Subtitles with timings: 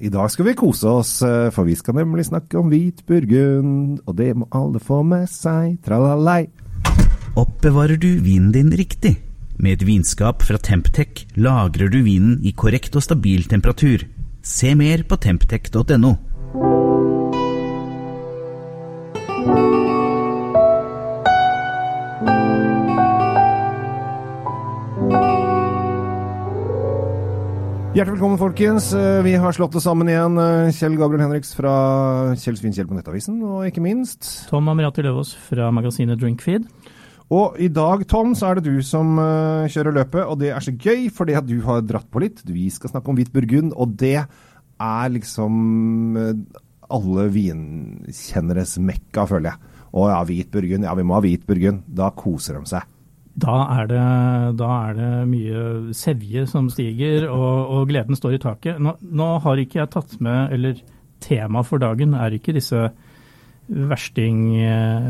[0.00, 3.98] I dag skal vi kose oss, eh, for vi skal nemlig snakke om hvit burgund.
[4.06, 5.80] Og det må alle få med seg.
[5.84, 6.48] Tralalei.
[7.36, 9.18] Oppbevarer du vinen din riktig?
[9.60, 14.06] Med et vinskap fra Temptec lagrer du vinen i korrekt og stabil temperatur.
[14.40, 16.29] Se mer på temptec.no.
[27.90, 28.92] Hjertelig velkommen, folkens.
[28.94, 30.36] Eh, Vi har slått det sammen igjen.
[30.38, 35.32] Eh, Kjell Gabriel Henriks fra Kjell Svinkjell på Nettavisen, og ikke minst Tom Amirati Løvaas
[35.48, 36.68] fra magasinet Drinkfeed.
[37.30, 40.60] Og i dag, Tom, så er det du som eh, kjører løpet, og det er
[40.62, 42.42] så gøy, fordi at du har dratt på litt.
[42.46, 46.16] Vi skal snakke om hvit burgund, og det er liksom
[46.90, 49.74] alle vinkjenneres mekka, føler jeg.
[49.90, 50.86] Å ja, hvit burgund.
[50.86, 51.82] Ja, vi må ha hvit burgund.
[51.86, 52.86] Da koser de seg.
[53.40, 54.06] Da er det,
[54.60, 58.80] da er det mye sevje som stiger, og, og gleden står i taket.
[58.82, 60.82] Nå, nå har ikke jeg tatt med, eller
[61.20, 62.88] tema for dagen er ikke disse
[63.70, 64.38] versting,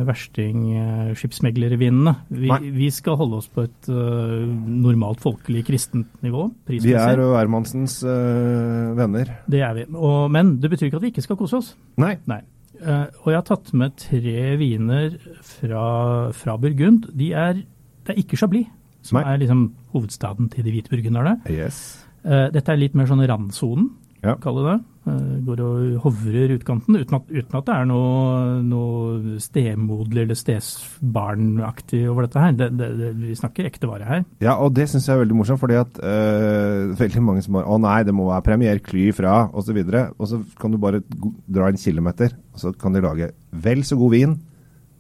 [0.05, 1.13] versting eh.
[2.29, 6.51] Vi, vi skal holde oss på et uh, normalt folkelig kristent nivå.
[6.69, 9.33] Vi er jo Hermansens eh, venner.
[9.49, 9.87] Det er vi.
[9.95, 11.75] Og, men det betyr ikke at vi ikke skal kose oss.
[12.01, 12.19] Nei.
[12.31, 12.43] Nei.
[12.81, 15.85] Uh, og jeg har tatt med tre viner fra,
[16.37, 17.09] fra Burgund.
[17.17, 17.65] De er,
[18.11, 18.69] det er ikke Chablis,
[19.07, 19.25] som Nei.
[19.31, 21.39] er liksom hovedstaden til de hvite burgunderne.
[21.49, 22.05] Yes.
[22.27, 24.35] Eh, dette er litt mer sånn randsonen, Ja.
[24.37, 24.81] kaller det.
[25.09, 30.37] Eh, går og hovrer utkanten, uten at, uten at det er noe, noe stemoderlig eller
[30.37, 32.53] stesbarnaktig over dette her.
[32.59, 34.27] Det, det, det, vi snakker ekte vare her.
[34.45, 37.71] Ja, og det syns jeg er veldig morsomt, fordi at øh, veldig mange som bare
[37.73, 39.81] Å nei, det må være Premier Kly fra, osv.
[39.81, 41.01] Og, så og så kan du bare
[41.49, 44.37] dra en kilometer, og så kan de lage vel så god vin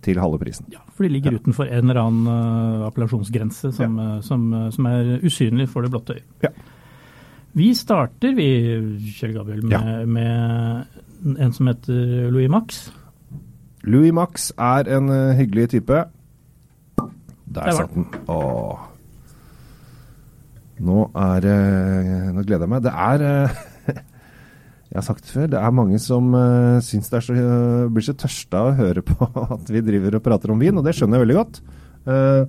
[0.04, 0.66] til halve prisen.
[0.72, 4.86] Ja, for de ligger utenfor en eller annen eh, appellasjonsgrense som, eh, som, eh, som
[4.88, 6.24] er usynlig for det blotte øye.
[6.44, 6.52] Ja.
[7.52, 8.46] Vi starter, vi,
[9.18, 10.04] Kjell Gabriel, med, Ja.
[10.06, 12.90] med en som heter Louis Max.
[13.82, 16.04] Louis Max er en hyggelig type.
[17.50, 18.06] Der satt den.
[18.28, 18.78] Åh.
[20.80, 22.82] Nå er Nå gleder jeg meg.
[22.86, 23.50] Det er
[24.90, 27.90] Jeg har sagt det før, det er mange som uh, syns det er så, uh,
[27.94, 30.86] blir så tørsta av å høre på at vi driver og prater om vin, og
[30.86, 31.60] det skjønner jeg veldig godt.
[32.10, 32.42] Uh,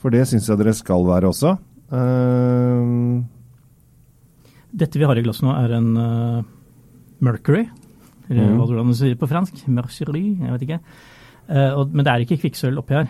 [0.00, 1.54] for det syns jeg dere skal være også.
[1.88, 3.24] Uh,
[4.76, 5.88] Dette vi har i glasset nå, er en
[7.24, 7.64] Mercury.
[8.28, 8.60] Eller mm.
[8.60, 9.64] hva hvordan du sier på fransk.
[9.72, 10.78] Mercury, jeg vet ikke.
[11.50, 13.08] Og, men det er ikke kvikksølv oppi her.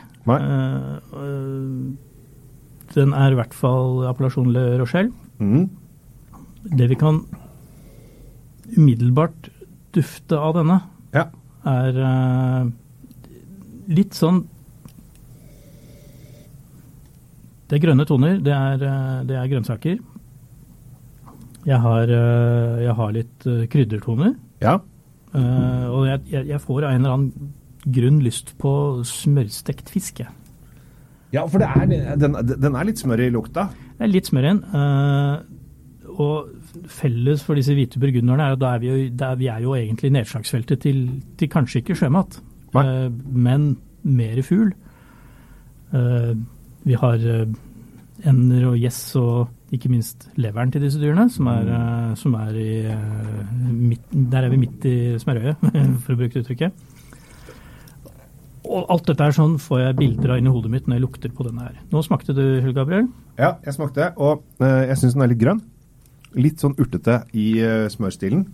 [2.95, 5.13] Den er i hvert fall appellasjon Le Rochelle.
[5.37, 5.67] mm,
[6.81, 7.21] Det vi kan
[8.77, 9.51] umiddelbart
[9.95, 10.79] dufte av denne,
[11.15, 11.27] ja.
[11.67, 12.71] er uh,
[13.91, 14.45] litt sånn
[17.71, 19.99] Det er grønne toner, det er, uh, det er grønnsaker.
[21.69, 24.35] Jeg har, uh, jeg har litt kryddertoner.
[24.63, 24.81] ja.
[25.31, 27.53] og jeg, jeg, får av en eller annen
[27.95, 28.73] grunn lyst på
[29.07, 30.25] smørstekt fisk.
[31.31, 33.69] Ja, for det er, den, den er litt smør i lukta.
[33.99, 34.61] Det er litt smør igjen.
[34.75, 35.60] eh,
[36.21, 39.65] og felles for disse hvite burgunderne er at da er vi, jo, er vi er
[39.65, 41.03] jo egentlig nedslagsfeltet til,
[41.41, 42.41] til kanskje ikke sjømat,
[42.83, 43.73] eh, men
[44.03, 44.73] mer fugl.
[45.91, 46.37] Uh,
[46.87, 47.49] vi har eh,
[48.31, 52.57] ender og gjess og ikke minst leveren til disse dyrene, som er, eh, som er
[52.57, 52.71] i
[53.71, 55.61] midt, Der er vi midt i smørøyet,
[56.05, 56.87] for å bruke uttrykket.
[58.71, 61.35] Og alt dette er sånn får jeg bilder av inni hodet mitt når jeg lukter
[61.35, 61.77] på denne her.
[61.91, 62.45] Nå smakte du,
[62.77, 63.09] Gabriel.
[63.37, 65.63] Ja, jeg smakte, og jeg syns den er litt grønn.
[66.39, 68.45] Litt sånn urtete i eh, smørstilen.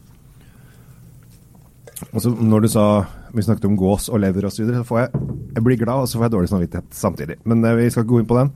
[2.12, 2.86] Og så når du sa
[3.32, 5.22] Vi snakket om gås og lever osv., så, videre, så får jeg
[5.56, 7.38] Jeg blir glad, og så får jeg dårlig samvittighet samtidig.
[7.44, 8.52] Men eh, vi skal ikke gå inn på den.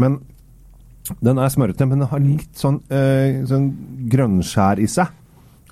[0.00, 0.20] Men
[1.20, 3.66] den er smørete, men den har litt sånn, eh, sånn
[4.12, 5.12] grønnskjær i seg.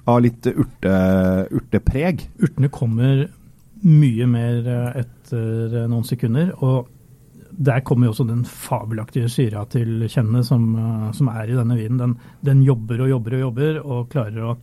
[0.04, 0.92] Av litt urte,
[1.54, 2.26] urtepreg.
[2.42, 3.28] Urtene kommer
[3.82, 4.66] mye mer
[4.98, 6.90] etter noen sekunder, og
[7.52, 11.76] der kommer jo også den fabelaktige syra til kjenne som, eh, som er i denne
[11.76, 11.98] vinen.
[12.00, 12.14] Den,
[12.44, 14.56] den jobber og jobber og jobber, og klarer å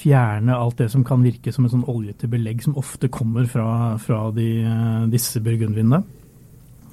[0.00, 3.96] fjerne alt det som kan virke som et sånn oljete belegg som ofte kommer fra,
[4.00, 6.02] fra de, eh, disse burgundvinene.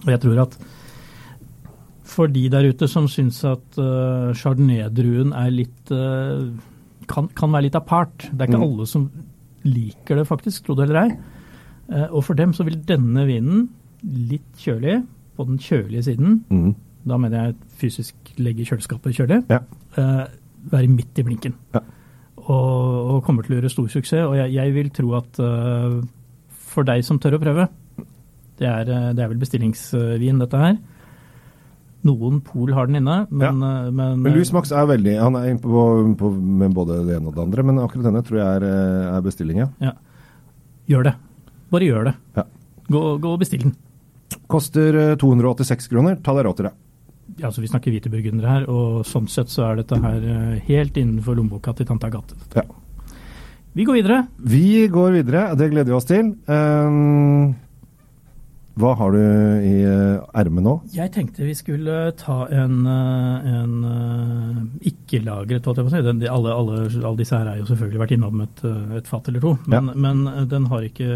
[0.06, 0.58] Og jeg tror at
[2.08, 6.48] for de der ute som syns at uh, chardonnay-druen er litt uh,
[7.12, 8.30] kan, kan være litt apart.
[8.32, 8.68] Det er ikke Mm.
[8.70, 9.10] alle som
[9.68, 11.18] liker det, faktisk, tro det eller ei.
[11.92, 13.68] Uh, og for dem så vil denne vinen,
[14.04, 15.02] litt kjølig,
[15.38, 16.74] på den kjølige siden, Mm.
[17.08, 19.60] da mener jeg fysisk legge kjøleskapet kjølig, Ja.
[19.98, 20.26] eh,
[20.72, 21.54] være midt i blinken.
[21.74, 21.80] Ja.
[22.38, 24.26] Og, og kommer til å gjøre stor suksess.
[24.28, 26.02] Og jeg, jeg vil tro at uh,
[26.50, 27.66] for deg som tør å prøve,
[28.60, 30.78] det er, eh, det er vel bestillingsvin, dette her.
[32.08, 33.90] Noen pol har den inne, men, ja.
[33.92, 35.82] men, Men Louis Max er veldig Han er inne på,
[36.20, 36.30] på,
[36.62, 39.26] med både det ene og det andre, men akkurat denne tror jeg er, eh, er
[39.26, 39.68] bestilling, ja.
[39.82, 39.92] ja.
[40.88, 41.16] Gjør det.
[41.74, 42.16] Bare gjør det.
[42.38, 42.44] Ja.
[42.88, 43.76] Gå, gå og bestill den.
[44.48, 46.18] Koster eh, 286 kroner.
[46.24, 46.74] Ta deg råd til det.
[47.38, 50.58] Ja, altså Vi snakker hvite burgundere her, og sånn sett så er dette her eh,
[50.70, 52.40] helt innenfor lommeboka til tante Agathe.
[52.56, 52.66] Ja.
[53.78, 54.24] Vi går videre.
[54.42, 56.32] Vi går videre, det gleder vi oss til.
[56.50, 57.54] Um,
[58.78, 59.22] hva har du
[59.66, 60.74] i uh, ermet nå?
[60.94, 66.02] Jeg tenkte vi skulle ta en, eh, en eh, ikke-lagret, holdt jeg på å si.
[66.06, 69.10] Den, de, alle, alle, alle disse her har jo selvfølgelig vært innom et, eh, et
[69.10, 70.22] fat eller to, men, men
[70.52, 71.10] den har ikke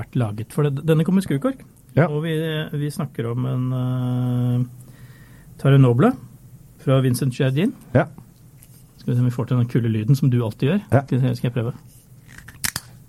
[0.00, 0.56] vært laget.
[0.56, 1.60] For det, denne kommer i skrukork.
[1.94, 2.08] Ja.
[2.10, 2.34] Og vi,
[2.80, 4.64] vi snakker om en uh,
[5.60, 6.10] Tarenoble
[6.84, 7.72] fra Vincent Jardin.
[7.94, 8.08] Ja.
[8.98, 10.80] Skal vi se om vi får til den kule lyden som du alltid gjør.
[10.90, 11.04] Ja.
[11.04, 11.74] Skal, vi skal jeg prøve?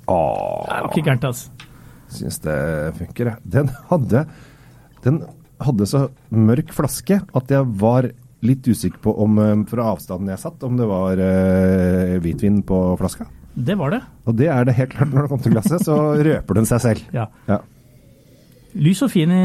[0.05, 1.71] Åh, Det var ikke gærent, altså.
[2.13, 2.57] syns det
[2.99, 3.51] funker, jeg.
[3.55, 4.25] Den hadde,
[5.03, 5.23] den
[5.65, 8.11] hadde så mørk flaske at jeg var
[8.45, 12.77] litt usikker på om, eh, fra avstanden jeg satt, om det var uh, hvitvin på
[12.99, 13.25] flaska.
[13.55, 14.01] Det var det.
[14.27, 15.95] Og det er det helt klart når det kommer til glasset, så
[16.27, 17.07] røper den seg selv.
[17.15, 17.25] Ja.
[17.49, 17.61] Ja.
[18.75, 19.43] Lys og fin i,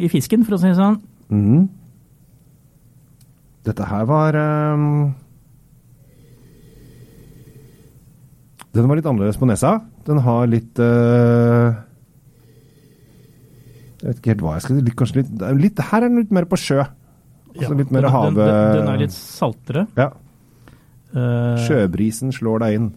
[0.00, 1.00] i fisken, for å si det sånn.
[1.32, 1.66] Mhm.
[3.66, 5.14] Dette her var um...
[8.76, 9.72] Den var litt annerledes på nesa.
[10.06, 11.72] Den har litt uh...
[13.96, 15.30] Jeg vet ikke helt hva jeg skal litt, Kanskje litt,
[15.62, 16.84] litt Her er den litt mer på sjø.
[17.56, 18.28] Altså Ja, litt mer den, hav...
[18.36, 19.86] den, den, den er litt saltere.
[19.96, 20.10] Ja.
[21.16, 22.88] Eh, Sjøbrisen slår deg inn.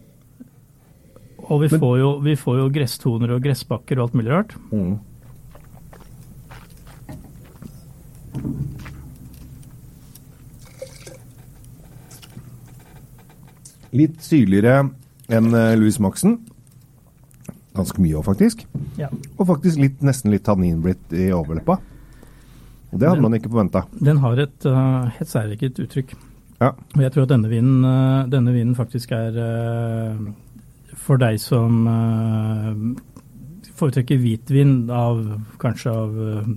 [1.48, 4.54] og vi Men- får, jo, vi får jo gresstoner og gressbakker og alt mulig rart.
[4.76, 4.98] Mm.
[13.96, 14.90] Litt syrligere
[15.30, 16.38] enn eh, Louis Maxen.
[17.78, 18.66] Ganske mye òg, faktisk.
[19.00, 19.10] Ja.
[19.38, 21.80] Og faktisk litt, nesten litt tanninblitt i overleppa.
[22.90, 23.84] Og det hadde man ikke forventa.
[24.02, 26.16] Den har et uh, helt særligt uttrykk.
[26.60, 26.74] Ja.
[26.74, 30.32] Og jeg tror at denne vinen, uh, denne vinen faktisk er uh,
[31.00, 32.82] for deg som eh,
[33.80, 35.22] foretrekker hvitvin av
[35.62, 36.50] kanskje av eh,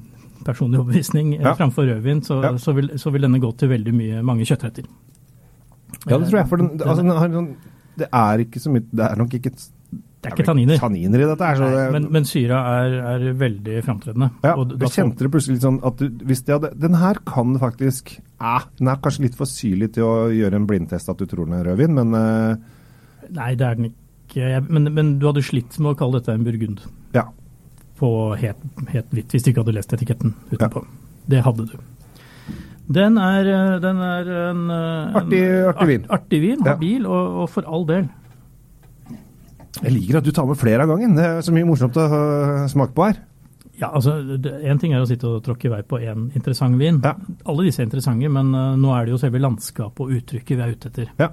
[0.46, 1.54] personlig overbevisning eh, Ja.
[1.58, 2.52] framfor rødvin, så, Ja.
[2.58, 4.84] så, vil, så vil denne gå til veldig mye, mange kjøttretter.
[6.08, 6.48] ja, det tror jeg.
[6.48, 7.54] For den, altså, den har sånn
[7.98, 10.78] Det er ikke så mye Det er nok ikke Det er ikke tanniner.
[10.78, 11.44] tanniner i dette.
[11.44, 14.30] her, så det, men, men syra er, er veldig framtredende.
[14.44, 17.18] Ja, Og da kjente det plutselig litt sånn at du, hvis de hadde, den her
[17.26, 21.18] kan faktisk eh, Den er kanskje litt for syrlig til å gjøre en blindtest at
[21.18, 22.56] du tror den er rødvin, men eh,
[23.32, 24.62] Nei, det er den ikke.
[24.70, 26.80] Men, men du hadde slitt med å kalle dette en burgund
[27.12, 27.26] ja.
[28.02, 28.10] På
[28.42, 28.62] helt,
[28.92, 30.82] helt hvitt, hvis du ikke hadde lest etiketten utenpå.
[31.30, 31.76] Det hadde du.
[32.92, 36.02] Den er, eh, den er en, eh, Artig- en artig vin.
[36.10, 36.74] Art, artig vin, Ja.
[37.08, 38.08] og, og for all del.
[39.82, 41.14] Jeg liker at du tar med flere av gangen.
[41.16, 43.20] Det er så mye morsomt å øh, smake på her.
[43.80, 44.12] Ja, altså,
[44.62, 47.00] Én ting er å sitte og tråkke i vei på én interessant vin.
[47.02, 47.14] Ja.
[47.48, 50.62] Alle disse er interessante, men eh, nå er det jo selve landskapet og uttrykket vi
[50.66, 51.08] er ute etter.
[51.18, 51.30] Ja.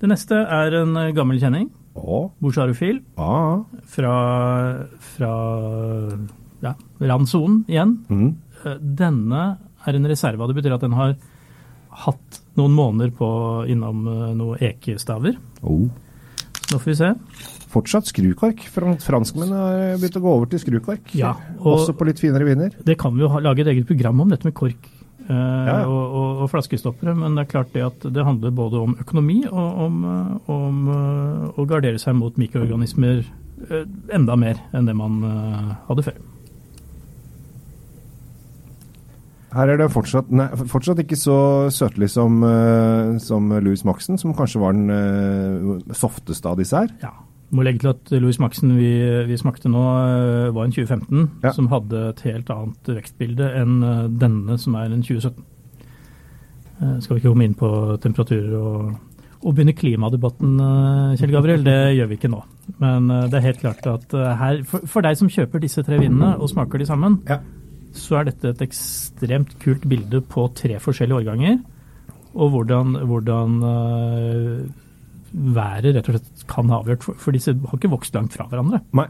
[0.00, 4.14] Det neste er en eh, gammel kjenning, Boucharofil, ah, fra,
[4.98, 5.32] fra
[6.64, 7.98] ja, randsonen igjen.
[8.10, 8.34] mm.
[8.64, 9.42] Eh, Denne
[9.86, 10.46] er en reserve.
[10.48, 11.14] Det betyr at den har
[12.04, 13.28] hatt noen måneder på
[13.70, 15.36] innom eh, noen ekestaver.
[15.62, 15.86] oh.
[16.64, 17.08] Så nå får vi se.
[17.68, 18.62] Fortsatt skrukork.
[18.72, 21.10] Fran- Franskmennene har begynt å gå over til skrukork.
[21.14, 22.70] Ja, og- Også på litt finere viner.
[22.82, 25.78] Det kan vi jo lage et eget program om, dette med kork eh, ja.
[25.86, 27.14] og, og, og flaskestoppere.
[27.18, 30.84] Men det er klart det at det handler både om økonomi og om, eh, om
[30.92, 36.22] eh, å gardere seg mot mikroorganismer eh, enda mer enn det man eh, hadde før.
[39.54, 41.36] Her er det fortsatt, nei, fortsatt ikke så
[41.70, 42.40] søtlig som,
[43.22, 46.90] som Louis Maxen, som kanskje var den softeste av disse her.
[47.04, 47.12] Ja.
[47.54, 48.88] Må legge til at Louis Maxen vi,
[49.28, 51.52] vi smakte nå, eh, var en 2015, Ja.
[51.54, 55.44] som hadde et helt annet vekstbilde enn eh, denne, som er en 2017.
[56.82, 57.70] Eh, Skal vi ikke komme inn på
[58.02, 58.96] temperaturer og,
[59.44, 61.62] og begynne klimadebatten, eh, Kjell Gabriel?
[61.66, 62.42] Det gjør vi ikke nå.
[62.82, 65.84] Men eh, det er helt klart at eh, her, for, for deg som kjøper disse
[65.86, 67.38] tre vinene og smaker de sammen, Ja.
[67.94, 71.60] så er dette et ekstremt kult bilde på tre forskjellige årganger.
[72.34, 74.64] Og hvordan, hvordan eh,
[75.34, 78.46] været rett og slett kan ha avgjort, for, for disse har ikke vokst langt fra
[78.50, 78.80] hverandre.
[78.94, 79.08] Nei.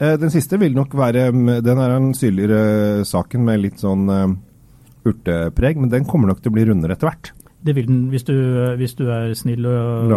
[0.00, 1.28] Eh, Den siste vil nok være
[1.62, 4.32] Den er den syrligere saken med litt sånn eh,
[5.10, 7.32] urtepreg, men den kommer nok til å bli rundere etter hvert.
[7.60, 8.34] Det vil den hvis du,
[8.80, 10.12] hvis du er snill og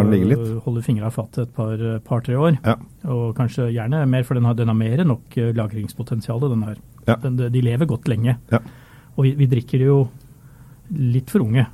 [0.64, 2.56] holder fingra av fatet et par, par-tre år.
[2.64, 2.78] Ja.
[3.12, 6.40] Og kanskje gjerne mer, for den har, den har mer enn nok eh, lagringspotensial.
[6.54, 6.80] Den her.
[7.08, 7.18] Ja.
[7.20, 8.38] Den, de lever godt lenge.
[8.52, 8.62] Ja.
[9.18, 9.98] Og vi, vi drikker jo
[10.96, 11.68] litt for unge.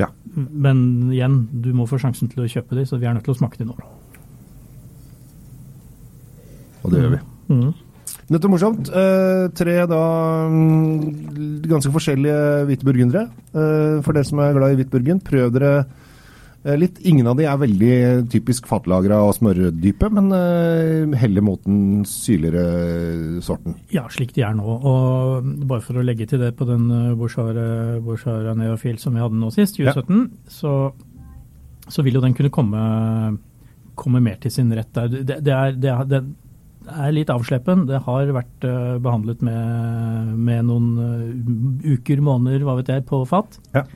[0.00, 0.08] Ja.
[0.34, 3.34] Men igjen, du må få sjansen til å kjøpe de, så vi er nødt til
[3.34, 3.76] å smake de nå.
[6.80, 7.22] Og det gjør vi.
[7.50, 7.70] Mm.
[8.30, 8.90] Dette er morsomt.
[8.94, 10.02] Eh, tre da
[10.50, 13.26] mm, ganske forskjellige hvite burgundere.
[13.50, 15.72] Eh, for dere som er glad i hvit burgund, prøv dere
[16.64, 16.98] litt.
[17.08, 17.94] Ingen av de er veldig
[18.32, 23.78] typisk fatlagra og smørdype, men uh, heller mot den syrligere sorten.
[23.94, 24.66] Ja, slik de er nå.
[24.66, 29.48] Og bare for å legge til det på den eh, Neofil som vi hadde nå
[29.54, 30.74] sist, 2017, så,
[31.88, 32.84] så vil jo den kunne komme,
[33.96, 35.08] komme mer til sin rett der.
[35.16, 36.22] Det, det, er, det, er, det
[36.92, 37.88] er litt avsleppen.
[37.88, 38.68] Det har vært
[39.00, 43.56] behandlet med, med noen uker, måneder, hva vet jeg, på fat.
[43.72, 43.88] Ja.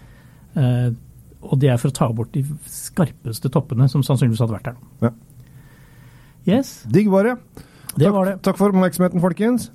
[0.55, 0.95] Uh,
[1.45, 4.77] og det er for å ta bort de skarpeste toppene som sannsynligvis hadde vært der
[4.77, 5.09] nå.
[5.09, 5.15] Ja.
[6.45, 7.39] Yes, Digg var det.
[7.95, 8.35] det takk, var det.
[8.45, 9.71] Takk for oppmerksomheten, folkens.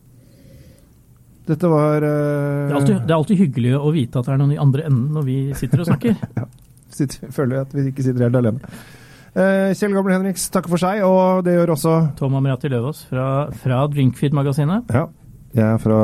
[1.50, 4.54] Dette var Det er, alltid, det er alltid hyggelig å vite at det er noen
[4.54, 6.18] i andre enden når vi sitter og snakker.
[7.00, 8.74] sitter, Føler at vi ikke sitter helt alene.
[9.30, 13.26] Uh, Kjell Gamle Henriks takker for seg, og det gjør også Tom Amrati Løvaas fra,
[13.62, 14.94] fra Drinkfeed-magasinet.
[14.94, 15.08] Ja.
[15.58, 15.98] Jeg er fra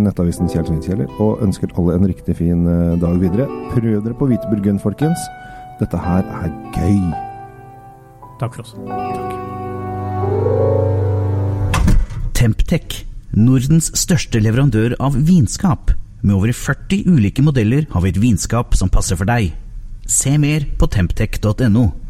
[0.00, 3.44] nettavisen Kjell Svinkjeller og ønsker alle en riktig fin eh, dag videre.
[3.74, 5.20] Prøv dere på hvite burgund, folkens.
[5.76, 7.12] Dette her er gøy.
[8.40, 8.72] Takk for oss.
[8.88, 9.36] Takk.
[12.38, 13.02] Temptec,
[13.36, 15.92] Nordens største leverandør av vinskap.
[16.22, 19.52] Med over 40 ulike modeller har vi et vinskap som passer for deg.
[20.08, 22.07] Se mer på temptec.no.